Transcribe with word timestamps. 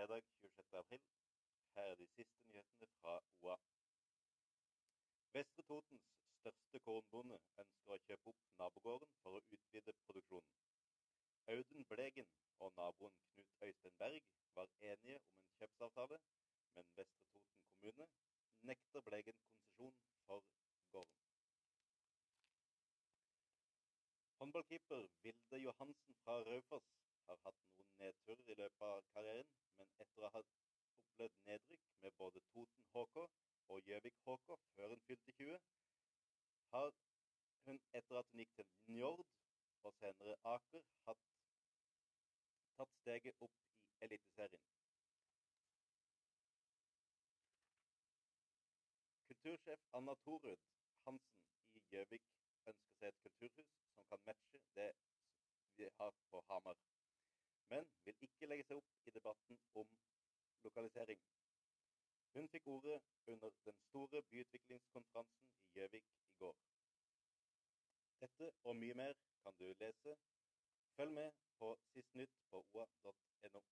Fredag 0.00 0.22
26. 0.40 0.74
april. 0.78 1.00
Her 1.74 1.82
er 1.82 1.94
de 1.94 2.06
siste 2.06 2.40
nyhetene 2.46 2.86
fra 3.00 3.22
OA. 3.42 3.56
Vestre 5.32 5.62
Totens 5.62 6.06
største 6.38 6.80
kornbonde 6.86 7.36
ønsker 7.62 7.92
å 7.92 7.98
kjøpe 8.06 8.32
opp 8.32 8.46
nabogården 8.62 9.10
for 9.24 9.36
å 9.36 9.42
utvide 9.56 9.94
produksjonen. 10.06 10.54
Audun 11.52 11.84
Blegen 11.90 12.32
og 12.64 12.72
naboen 12.78 13.18
Knut 13.34 13.52
Øystein 13.66 13.98
Berg 14.00 14.30
var 14.54 14.72
enige 14.92 15.18
om 15.20 15.28
en 15.42 15.52
kjøpsavtale, 15.58 16.20
men 16.78 16.90
Vestre 16.96 17.28
Toten 17.34 17.60
kommune 17.66 18.08
nekter 18.72 19.04
Blegen 19.10 19.44
konsesjon 19.44 20.00
for 20.24 20.48
gården. 20.96 21.20
Håndballkeeper 24.40 25.06
Vilde 25.28 25.64
Johansen 25.66 26.20
fra 26.24 26.40
Raufoss 26.48 26.88
har 27.28 27.38
hatt 27.44 27.60
noen 27.76 27.92
nedturer 28.02 28.52
i 28.52 28.56
løpet 28.60 28.86
av 28.86 29.04
karrieren, 29.14 29.52
men 29.78 29.92
etter 30.04 30.26
å 30.26 30.32
ha 30.36 30.42
opplevd 30.44 31.38
nedrykk 31.48 31.86
med 32.04 32.16
både 32.22 32.42
Toten 32.54 32.88
HK 32.94 33.24
og 33.74 33.90
Gjøvik 33.90 34.18
HK 34.26 34.56
før 34.76 34.94
hun 34.94 35.04
fylte 35.08 35.36
20, 35.42 35.60
har 36.74 36.92
hun 37.66 37.80
etter 38.00 38.20
at 38.22 38.32
hun 38.32 38.42
gikk 38.44 38.56
til 38.58 38.72
Njord 38.94 39.24
og 39.88 39.94
senere 39.98 40.36
Aker, 40.54 40.84
hatt, 41.06 41.24
tatt 42.78 42.96
steget 43.00 43.46
opp 43.46 43.56
i 43.62 44.04
Eliteserien. 44.08 44.68
Kultursjef 49.30 49.84
Anna 49.96 50.14
Torud 50.24 50.68
Hansen 51.06 51.78
i 51.78 51.84
Gjøvik 51.92 52.26
ønsker 52.70 52.96
seg 52.98 53.08
et 53.12 53.22
kulturhus 53.24 53.70
som 53.94 54.08
kan 54.10 54.24
matche 54.26 54.60
det 54.76 54.90
vi 55.78 55.88
har 55.98 56.16
på 56.30 56.42
Hamar, 56.48 56.76
men 57.70 57.86
vil 58.04 58.16
ikke 58.26 58.48
legge 58.50 58.66
seg 58.68 58.80
opp 58.80 59.08
i 59.08 59.14
debatten 59.14 59.60
om 59.82 59.92
lokalisering. 60.64 61.20
Hun 62.34 62.48
fikk 62.52 62.66
ordet 62.70 62.98
under 63.26 63.54
den 63.66 63.78
store 63.88 64.22
byutviklingskonferansen 64.30 65.46
i 65.66 65.78
Gjøvik 65.78 66.10
i 66.30 66.36
går. 66.42 66.56
Dette 68.20 68.50
og 68.64 68.76
mye 68.76 68.94
mer 68.94 69.14
kan 69.42 69.56
du 69.58 69.68
lese. 69.80 70.16
Følg 70.96 71.14
med 71.20 71.30
på 71.58 71.74
sist 71.92 72.14
nytt 72.14 72.34
på 72.50 72.64
oa.no. 72.74 73.62